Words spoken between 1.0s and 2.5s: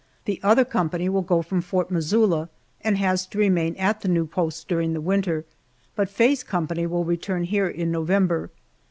will go from Fort Missoula,